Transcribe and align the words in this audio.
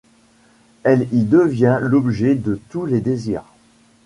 Elle 0.81 1.07
y 1.13 1.25
devient 1.25 1.77
l'objet 1.79 2.33
de 2.33 2.59
tous 2.69 2.87
les 2.87 3.01
désirs. 3.01 3.43